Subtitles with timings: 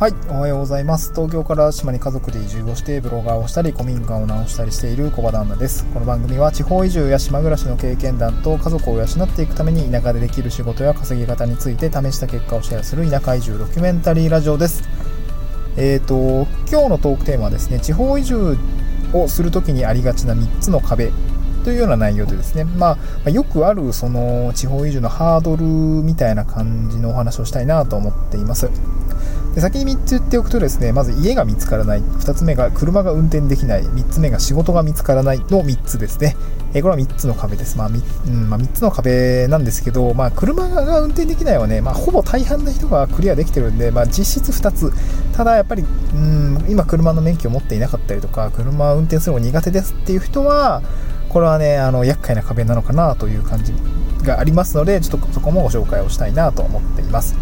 [0.00, 1.12] はい、おはようございます。
[1.12, 5.84] 東京から島に家族で移住をしてブロガーをしたり古民家を直したりしている小場旦那です。
[5.92, 14.88] この番組は地方移住や島暮らしの経験談と家族を養っていくために田舎でできる仕事や稼ぎ方について試した結果をシェアする田舎移住ドキュメンタリーラジオです。
[15.76, 18.56] えっ、ー、と、今日のトークテーマはですね、地方移住
[19.12, 21.10] をするときにありがちな3つの壁
[21.62, 28.70] というような内容でですね、まあ、よくあるその地方移住のハードルみたいな感じのお話をしたいなと思っています。
[29.54, 32.00] で先に3つ言っておくとですねまず家が見つからない。
[32.00, 33.82] 2つ目が車が運転できない。
[33.82, 36.36] 3つ目が仕事が見つからないの3つですね。
[36.72, 37.90] えこれは3つの壁です、まあう
[38.30, 44.92] んまあ、3つの壁なんですけど、まあ、車が運転できないはね、まあ、ほぼ大半の人がクリアできてるんで、まあ、実質2つ。
[45.32, 45.82] ただやっぱり、
[46.14, 50.82] うん、今車の免許を持っていなかったりとか車を運転するの苦手ですっていう人は
[51.28, 53.72] これはねあの厄介な壁なのかなという感じ
[54.22, 57.36] がありますのでちょっとそこもご紹介をしたいなと思っています。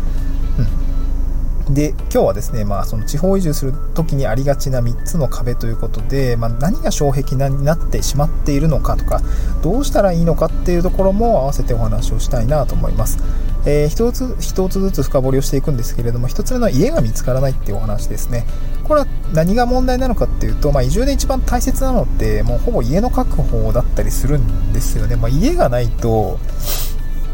[1.71, 9.21] で今日はですね、まあ、その地方移住する時にありがちな3つの壁ということで、まあ、何が障壁になってしまっているのかとか
[9.63, 13.19] どうしたらいいのかっていうところも合わせてお話をしたいなと思います。
[13.67, 18.47] えー、一つ一つずつ深掘りをしていくんですけれども1つ目の家が見つからないっていうお話ですね
[18.85, 26.39] これは何が問題なのかっていうと、まあ、移住で一番大切なのってもうほぼ家の確保だったりするんですよね、まあ、家がないと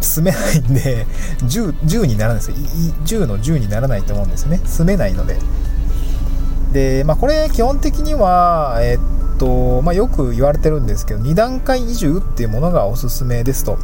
[0.05, 1.07] 住めないんで
[1.39, 2.57] 10、10にならないですよ。
[3.05, 4.61] 10の10にならないと思うんですね。
[4.65, 5.39] 住めないので。
[6.73, 13.79] で、まあ、これ基本的には、えっと、まあ、よく言われてるんですけど、2段階移住っていうものがおすすめですと。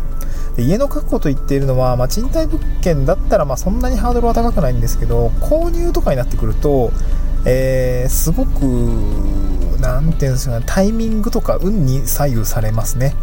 [0.56, 6.90] で家の確保と言っているのは、まあ、賃貸物件だったら、まあ、そんなにハードルは高くないんですけど、購入とかになってくると、
[7.44, 8.60] えー、すごく、
[9.80, 13.14] なんていうんですかね、タイミングとか運に左右されますね。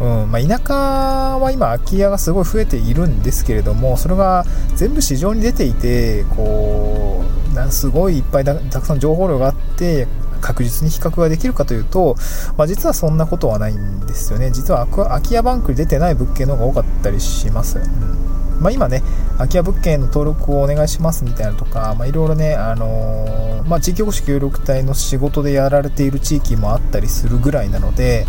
[0.00, 10.08] うんまあ、田舎は今空き家がすごい増えているんですけれどもそれが全部市場に出ていてこうすごいいっぱいたくさん情報量があって
[10.40, 12.16] 確実に比較ができるかというと、
[12.58, 14.50] まあ、実はそんなことはないんですよね。
[14.50, 18.60] 実は空き家バンクに出てない物件の方が多かったりします、うん。
[18.60, 19.02] まあ、今ね
[19.38, 28.26] 空き家物件の登録をお願いしますみたいなとか、まあ、いろいろね、あのー、まあ、地域保守協力隊の仕事でやられている地域もあったりするぐらいなので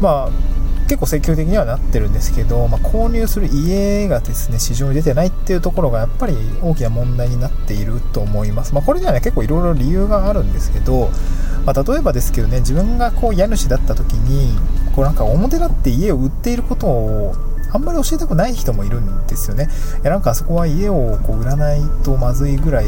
[0.00, 0.53] まあ
[0.84, 11.10] 結構積極的にはなってるんですけど、まあ、購入する家がですね市場に出てないっていうところがやっぱり大きな問題になっていると思います、まあ、これにはね結構いろいろ理由があるんですけど、
[11.64, 14.56] まあ、例えばですけどね自分がこう家主だった時に
[14.94, 17.34] こうなんか表立って家を売っていることを
[17.72, 19.68] あんまり教えたくない人もいるんですよね。
[20.02, 22.86] いやなんかあそこは家をこう売らないとまずいぐらい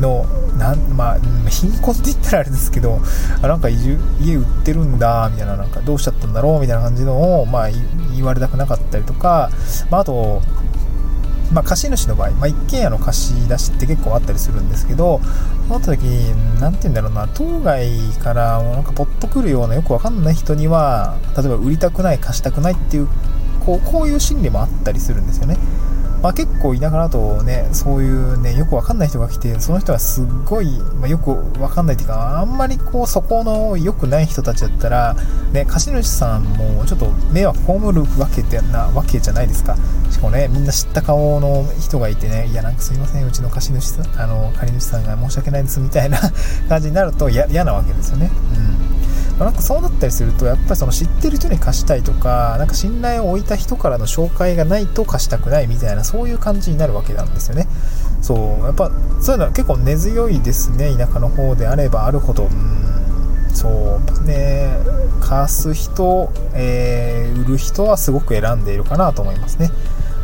[0.00, 0.24] の
[0.58, 1.18] なんまあ
[1.48, 3.00] 貧困って言ったらあれですけど
[3.42, 7.70] あなんか家売ってるんだみたいななんかどうしちゃったんだろうみたいな感じのを、まあ、
[8.14, 9.50] 言われたくなかったりとか、
[9.90, 10.42] まあ、あと
[11.52, 15.20] まあ、貸主の場合、まあ、一軒家の貸し出しって結構あったりするんですけど、
[15.66, 17.90] その時に、なんて言うんだろうな、当該
[18.22, 23.08] からもなんかポッとくるようなよくわかんない人には、例えば売りたくない、貸したくないっていう、
[23.66, 25.58] こうこういう心理もあったりするんですよね。
[26.22, 35.16] まあ、結構田舎だとね、そういうね、よくわかんない人が来て、その人はすっごい、まあ、よくわかんないっていうか、あんまりこう、そこの良くない人たちだったら、
[35.52, 39.76] ね、貸主さんもちょっと迷惑被るわけでなわけじゃないですか。
[40.10, 46.18] しかもね、みんな知った顔の人がいてね、いや、なんかすいません、うちの貸主さん、あの、借り主さんが申し訳ないですみたいな
[46.68, 48.30] 感じになると嫌なわけですよね。
[49.44, 57.66] なんかそうなったりするとやっぱりその知ってる人に貸したいとかなんか信頼を置いた人からの紹介がないと貸したくないみたいなそういう感じになるわけなんですよね。
[58.22, 58.64] そう。
[58.64, 58.90] やっぱ
[59.20, 62.44] そういうのは結構根強いですね田舎の方であればあるほど。
[62.44, 63.50] うん。
[63.54, 64.26] そう。
[64.26, 64.78] ね
[65.20, 69.70] 貸す人、えー、売る人はすごく選んでいるかなと思いますね。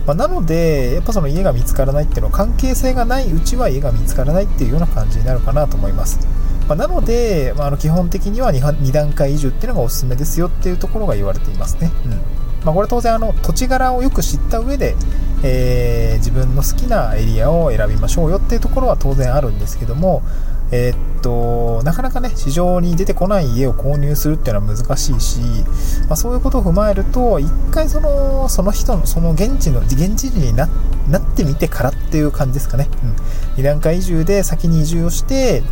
[0.07, 6.19] まあ、なので、やっぱその家が見つからないっていうのは関係性がないうちは家が見つからないっていうような感じになるかなと思います。
[6.69, 11.93] まあ、なので、まあ、あの基本的には 2, 段階移住っていうのがおすすめですよっていうところが言われていますね。
[12.05, 12.11] うん。
[12.65, 14.97] まあ、これ当然あの土地柄をよく知った上で、
[15.45, 20.23] えー、自分の好きなエリアを選びましょうよっていうところは当然あるんですけども、
[20.73, 25.39] えー、っとなかなかね市場に出てこない家を購入するっていうのは難しいし、
[26.09, 30.71] まあ、そういうことを踏まえると一回そのその人のその現地の現地人になっ
[31.37, 35.63] てみてからっていう感じですかね、うん、2段階移住で先に移住をして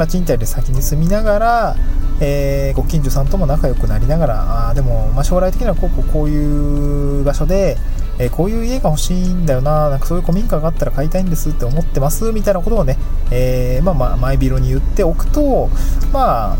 [0.00, 1.76] まあ、賃貸で先に住みながら、
[2.22, 7.76] えー、ご近所さんとも仲良くなりながらあでも、まあ、将来的にはこうこうこういう場所で、
[8.18, 12.96] えー、こういう家が欲しいんだよななんかそういう古民家があったら買いたいんですって思ってますみたいなことをね、
[13.30, 15.68] えー、まあ、まあ前広に言っておくと
[16.14, 16.58] まあ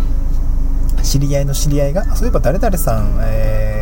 [1.02, 3.79] 知り合いの知り合いがそういえば誰々さん、え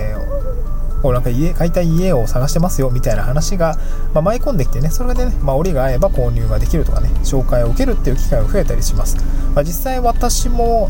[1.03, 3.79] こうなんか家、買いたい家を探してますよみたいな話が、
[4.15, 9.17] まあ、舞い込んできてね、それでね、まあ、折が合えば購入ができるとかね、紹介を受けるっていう機会が増えたりします。
[9.55, 10.89] まあ、実際私も、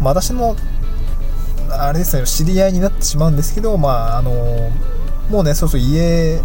[0.00, 0.56] まあ、私の、
[1.70, 4.70] あれですね、知り合いになってしまうんですけど、まあ、あの
[5.30, 6.40] もうね、そうそう家、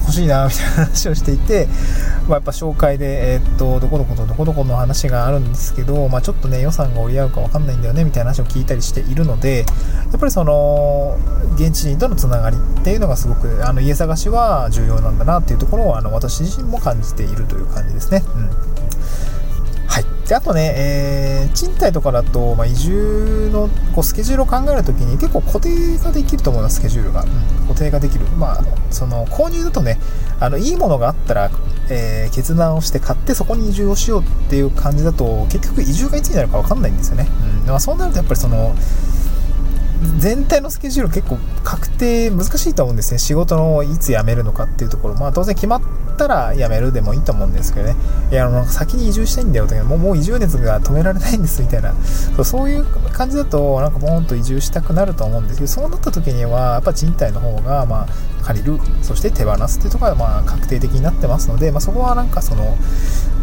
[0.00, 1.68] 欲しいなみたいな話をしていて、
[2.28, 9.64] まあ、やっぱ紹介で、えー、っとどこどことどこどこの話があるんですけど、まあ、ちょっとね予算が折り合うか分かんないんだよねみたいな話を聞いたりしているので
[10.10, 11.18] やっぱりその
[11.54, 18.22] 現地人とのつながりっていうのがすごくあの家探しは重要なんだなっていうところをあの私自身も感じているという感じですね。
[18.34, 18.77] うん
[20.28, 27.22] であとね、えー、賃貸とかだと、まあ、移住のこうスケジュールを考えるときに結構固定ができると思います、スケジュールが。
[27.22, 27.28] うん、
[27.68, 28.26] 固定ができる。
[28.36, 29.98] まあ、その購入だとね、
[30.38, 31.50] あのいいものがあったら、
[31.88, 37.26] えー、決断をして買ってそこに移住をしようっていう感じだと結局移住がいつになるか分かんないんですよね。
[37.62, 38.74] うんまあ、そうなるとやっぱりその
[40.18, 43.18] 全体のスケジュール結構確定難しいと思うんですね。
[43.18, 45.14] 仕事のいつ辞めるのかっていうところ。
[45.14, 45.82] まあ当然決まっ
[46.16, 47.96] たら辞めるでもいいと思うんですけどね。
[48.30, 51.94] いや、あの先に移住したいんだよとか、もうもう移住熱が止められないんですみたいな。
[52.36, 58.06] そうそういう感じだと、なんかボーンと移住したくなると思うんですけど、そうなった時には、やっぱ賃貸の方が、まあ
[58.48, 62.76] 借りる、そして手放すっていうところが、まあ確定的になってますので、まあそこはなんかその、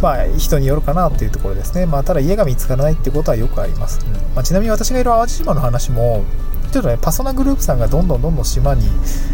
[0.01, 1.85] まあ人によるかなっていうところですね。
[1.85, 4.03] まあただ家が見つからないっていうことはよくあります。
[4.05, 6.23] うんまあ、ちなみに私がいる淡路島の話も、
[6.71, 8.87] ちょっとね、パソナグループさんがどんどんどんどん島に、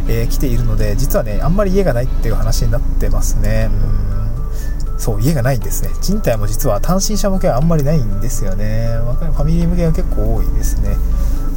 [0.07, 3.69] えー、来ているので、実はね、あんまり家がないっていう話になってますね。
[3.71, 4.01] うん
[5.01, 5.89] そう、家がないんですね。
[5.99, 8.99] 賃貸も実は単身者向けはあんまりないんですよね。
[9.01, 10.95] ファミリー向けが結構多いですね。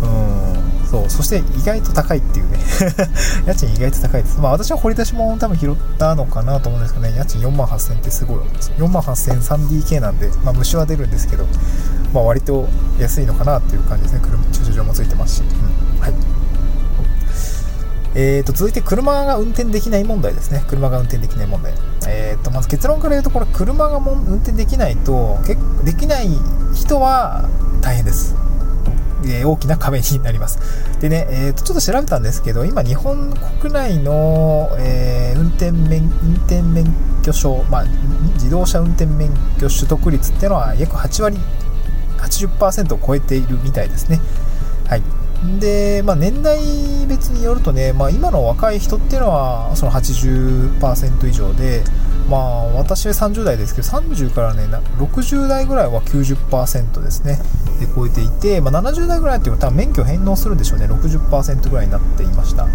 [0.00, 0.73] うん。
[0.94, 2.58] そう、そして意外と高いっていうね。
[3.46, 4.38] 家賃意外と高いです。
[4.38, 8.38] まあ私は掘り出し物多分拾ったのかなと思うんですけどね、家賃4万8000ってすごい。
[8.78, 11.46] 4万8000 3DK なんで、まあ虫は出るんですけど、
[12.12, 12.68] まあ割と
[13.00, 14.20] 安いのかなっていう感じですね。
[14.22, 15.42] 車、駐車場もついてますし。
[15.42, 16.00] うん。
[16.00, 16.14] はい。
[18.16, 20.64] えーと、続いて車が運転できない問題ですね。
[20.68, 21.74] 車が運転できない問題。
[22.06, 26.28] えーと、まず結論から言うと、これ車がも運転できないと、結できない
[26.72, 27.48] 人は
[27.80, 28.43] 大変です。
[29.26, 30.58] えー、大きな壁になります。
[31.00, 36.86] でね、えーと、ちょっと調べたんですけど、今、日本国内の、えー、運転免運転免
[37.22, 37.84] 許証、まあ、
[38.34, 39.30] 自動車運転免
[39.60, 41.38] 許取得率っていうのは約8割、
[42.18, 44.20] 80%を超えているみたいですね。
[44.88, 45.02] はい。
[45.60, 46.58] で、まあ、年代
[47.06, 51.82] 別によるとね、まあ、今の若い人っていうのはその80%以上で、
[52.28, 54.64] まあ、私は30代ですけど、30からね、
[54.98, 57.38] 60代ぐらいは90%ですね、
[57.80, 62.66] で超えていて、まあ、70代ぐらいっていうのは多分免許返納するんでしょうね、60%ぐらいになっていました。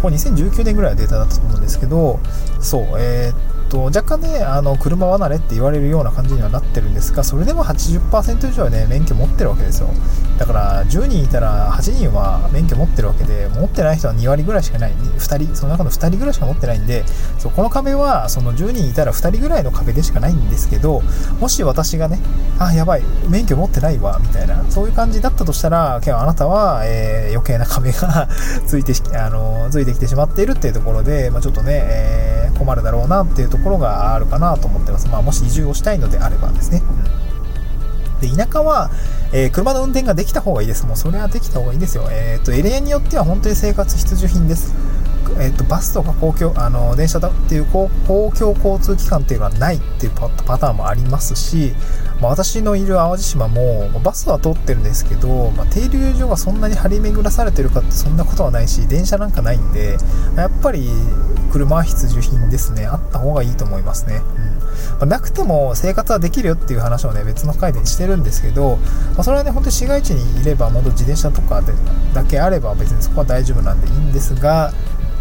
[0.00, 2.18] これ2019年ぐらいのデータだったと思うんですけど、
[2.60, 9.88] そう、えー、と若干ねあの車離れって言われるような感じにはなってるんですがそれでも80%以上はね免許持ってるわけですよ。
[10.38, 14.92] だから10人いたら8人は免許持ってるわけで持ってない人は2割ぐらいしかない。
[14.92, 17.04] 2人その中の2人ぐらいしか持ってないんで
[17.38, 21.02] そこの壁はその10人いたら2人ぐらいの壁でしかないんですけど
[21.40, 22.18] もし私がね
[22.58, 28.28] あやばい免許持ってないわみたいなそういう感じだったとしたら今日あなたは、えー、余計な壁が
[28.66, 32.31] ついてあのついてきてしまっているっていうところで、まあ、ちょっとね、えー、
[32.62, 35.08] 困るだろうなっていうところがあるかなと思ってます。
[35.08, 36.82] まあ、もし移住をしたいのであればですね。
[38.22, 38.90] うん、で田舎は、
[39.32, 40.86] えー、車の運転ができた方がいいです。
[40.86, 42.06] もうそれはできた方がいいですよ。
[42.10, 44.74] えっ、ー、と、エリアによっては本当に生活必需品です。
[45.38, 51.72] えーと、バスとか公共あの電車だっていう公共交通機関っていうのはないっていうパターンもありますし、
[52.20, 59.96] まあ、私のいる淡路島もバスは通ってるんですけど、まあ、停留所がそんなに張り巡らされてるかってそんなことはないし電車なんかないんで
[60.36, 60.88] やっぱり
[61.52, 62.86] 車は必需品ですね。
[62.86, 64.22] あった方がいいと思いますね、
[64.96, 65.00] うん。
[65.00, 68.76] ま、なくても生活はできるよっていう話をね別の回でしてるんですけど、
[69.14, 71.72] まあ、それはね本当に市街地にいれば本当自転車とかで
[72.14, 74.72] だけあれば別にそこは大丈夫なんでいいんですが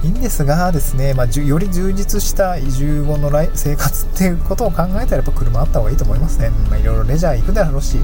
[0.04, 6.50] いいんですがですね、まあ、より充実した移住後の生活っていうことを考えたらやっぱ車あった方がいいと思いますね。
[6.70, 8.00] まあ、いろいろレジャー行くだろうし、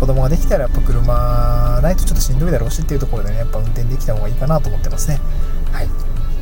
[0.00, 5.20] 子供ができたらやっぱ車ないとちょっとしんどいだろうしっていうところでね、やっぱ運転できた方がいいかなと思ってますね。
[5.72, 5.88] はい。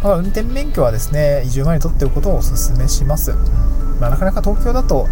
[0.02, 3.32] まあ、運転免許はですね、移住前に取っておくことをお勧めします。
[3.98, 5.08] まあ、なかなか東京だと、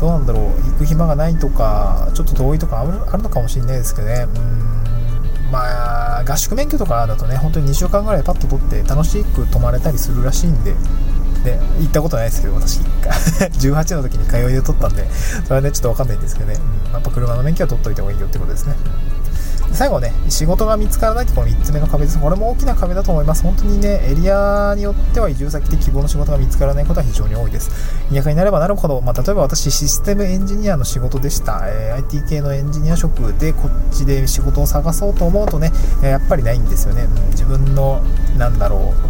[0.00, 4.26] どうなんだろう、行く暇がないとか、ちょっと遠いとかあるのかもしれないですけどね。
[4.34, 4.79] うん
[5.50, 10.74] まあ、合宿免許とかだとね、本当に2週間ぐらいパッと取って楽しく泊まれたりするらしいんで、
[11.44, 12.80] で、行ったことないですけど、私、
[13.58, 15.08] 18の時に通いで取ったんで、
[15.44, 18.74] それはね、ちょっとわかんないんですけどね、うん、やっぱ車の免許は取っといた方がいいよってことですね。
[19.72, 22.20] 最後ね、仕事が見つからないってこの3つ目の壁です。
[22.20, 23.42] これも大きな壁だと思います。
[23.42, 27.70] 本当にね、エリアによっては移住先で希望の仕事が見つからないことは非常に多いです。
[28.12, 31.62] 田舎になればなるほど、まあ、例えば私、システムエンジニアの仕事でした。
[31.66, 35.72] えー、IT 系のエンジニア職でこっちで仕事を探そうと思うとね、
[36.02, 37.04] やっぱりないんですよね。
[37.04, 38.02] うん、自分の、
[38.36, 38.92] なんだろ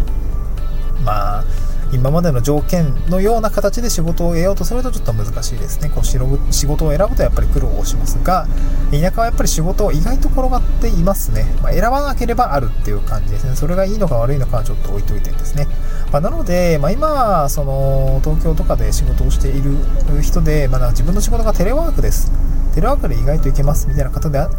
[1.93, 5.89] 今までの条件のような形で仕事を得ようとするとちょっと難しいですね。
[5.89, 8.47] こう仕事を選ぶとやっぱり苦労をしますが、
[8.91, 11.45] 田舎はやっぱり仕事を意外と転がっていますね。
[11.61, 13.55] まあ、選ばなければあるっていう感じですね。
[13.55, 15.67] それがいいのか悪いのかはちょっと置いといてですね。
[16.11, 19.75] まあ、なので、まあ、今、その東京とかで仕事をしている
[20.21, 22.31] 人で、まあ、自分の仕事がテレワークです。
[22.73, 24.49] テレワークで意外といけますみたいな方であ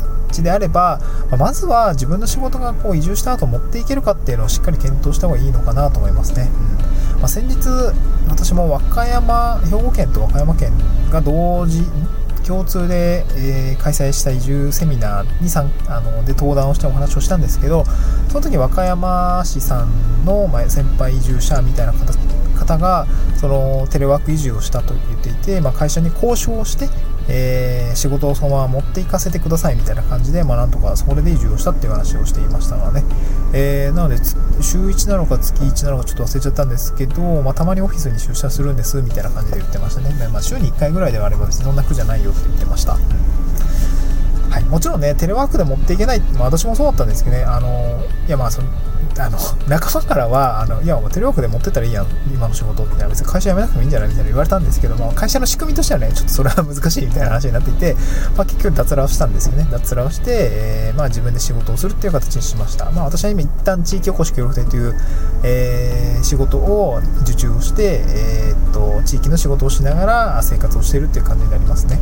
[0.43, 0.99] であれば、
[1.31, 6.51] ま、まずは自分の仕事がこう移住した後持っていけるかっていうのをしっかり検討した方がいいのかなと思いますね。
[6.77, 7.57] うんまあ、先日
[8.29, 10.73] 私も和歌山兵庫県と和歌山県
[11.13, 11.85] が同時
[12.45, 17.85] 共通で、えー、開催した移住セミナーに参あので登壇をしてお話をしたんですけど
[18.29, 22.13] その時和歌山市さんの、ま、先輩移住者みたいな方
[22.59, 26.89] 方がそのテレワーク移住をしたと言っていて、まあ、会社に交渉して
[27.29, 33.05] えー、仕事をそのまま持っていかせてくださいみたいな感じで、まあ、なんとかそれで移住をしたっていう話をしていましたがね、
[33.53, 34.17] えー、なので
[34.63, 42.99] 週1なのか月1なのかちょっと忘れちゃったんですけど、まあ、たまにオフィスに出社するんですみたいな感じで言ってましたね、まあ、週に1回ぐらいではあれば別にそんな苦じゃないよって言ってました、
[44.53, 48.69] はい、もちろんねテレワークで持っていけない、まあ、私もそうだったんですけどねあのいやまあその
[49.19, 54.09] あの仲間からはあのいやテレワークで持ってったらいいやん今の仕事みたいな別に会社辞めなくてもいいんじゃない？
[54.09, 57.95] みたいな言われたんですけども会社の仕組みとしてはねちょっとそれは難しいみたいな話になっていて、
[58.37, 64.95] まあ、結局脱落したんですよね脱落して、えー、まあ、自分で仕事をするっていう形にしました、まあ、私は今一旦地域おこし協力隊という、
[65.45, 71.99] えー、仕事を受注をして、えー、っと地域の仕事をしながら生活をしているっていう感じになりますね。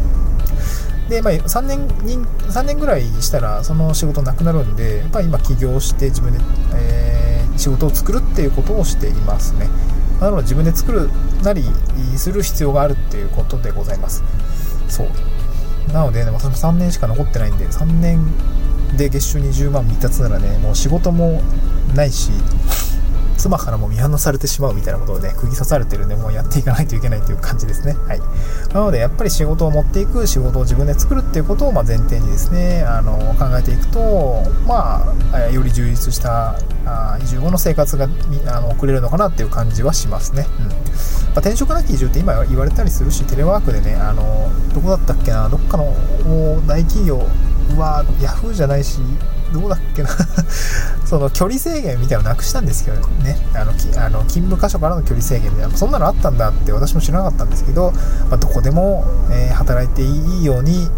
[1.10, 6.38] で、まあ、3年3年ぐらいしたらその仕事なくなるんでやっぱり今起業して自分で、
[6.76, 9.68] えー、仕事を作るっていうことをしていますね。
[10.20, 11.10] なので自分で作る
[11.42, 11.64] なり
[12.16, 14.22] する必要があるっていうことでございます。
[14.88, 15.08] そう。
[15.92, 18.24] なので、ね、私も3年しか残ってないんで3年
[18.96, 21.42] で月収20万満たつならねもう仕事も
[21.94, 22.30] ないし
[23.40, 27.94] 妻からも見放されてしまうみたいなことをね、釘刺されてるんで、もうやっていかないといけないという感じですね。
[28.06, 28.20] はい。
[28.74, 38.08] なので、やっぱり仕事を持っていく、仕事を自分で作るっていうことを、ま前提にですね、あの、考えていくと、まあ、より充実したあ移住後の生活が
[38.46, 40.46] あの送れるのかなっていう感じはしますね。
[40.58, 40.74] うんま
[41.36, 45.94] あ、転職なき移住って今言われたりするし、テレワークでね、あの、どこだったっけな、どっかの
[46.66, 47.18] 大企業
[47.78, 48.98] は、ヤフーじゃないし、
[49.52, 50.08] どうだっけな。
[51.06, 57.92] その距離制限みたいなのなくしたんですけどね、あのあの勤務箇所からの距離制限みたいな、そんなのあったんだって私も知らなかったんですけど、
[58.28, 60.88] まあ、どこでも、えー、働いていいように、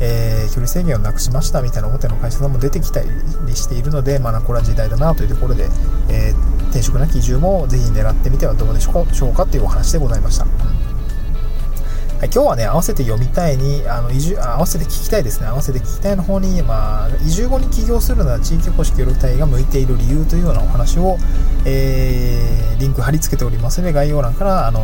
[0.00, 3.08] えー、距離制限をなくしましたみたいな大手の会社さんも出てきたり
[3.54, 5.68] しているので、まあ、これは時代だなというところで、
[6.08, 10.46] えー、転職なき移住もぜひ狙ってみてはどうでしょうかというお話でございました。
[12.18, 21.16] はい、今日はね、合わせて読みたいに、あの移住合わせて聞きたいですね、合わせて聞きたいの方に、まあ、移住後に起業するなら地域おこし協力隊が向いている理由というようなお話を、
[21.64, 24.80] えー、リンク貼り付けておりますので、概要欄からあの、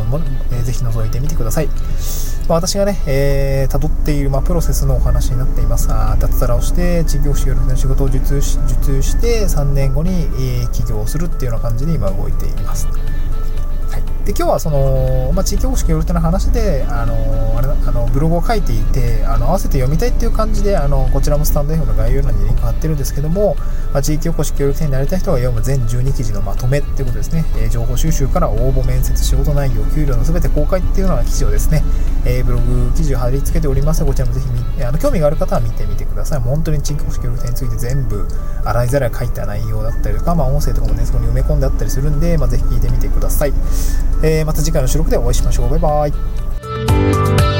[0.53, 1.67] えー、ぜひ覗いてみてください。
[1.67, 5.89] まあ、私がね、えー、辿っている、まあ、プロセスのお話になっています。
[5.89, 12.87] 脱サラをして、地域おこし協力隊の仕事を受注し受注して3年後に、えー、起業するっていうような感じで今動いています。
[14.25, 17.13] で今日はその、まあ、地域おこし協力隊の話であの
[17.59, 23.55] あれあのブログを書いていてあの合わせて読みたいっていう感じであのこちらもスタンド F の概要欄にリンク貼ってるんですけども、
[23.93, 31.83] まあ、地域おこし協力隊になりたい人が読む全12記事のまとめっていうことですね、えー、情報収集から応募面接仕事内容給料の全て公開っていうような記事をですね、
[32.25, 38.27] えー、ブログ記事を貼り付けておりますのでこちらもぜひあの興味がある方は見てみてくださいもう本当に地域おこし協力隊について全部
[38.63, 43.53] 洗いざらい書いた内容だったりとか、まあ、音声とかもねそこに埋め込んであったりするんで、まあ、ぜひ聞いてみてください
[44.23, 45.69] えー、また次回の収録でお会いしましょう。
[45.69, 47.54] バイバイ。